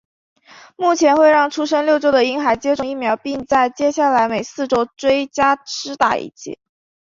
[0.77, 6.57] 目前会让出生六周的婴孩接种疫苗并在接下来每四周追加施打一剂。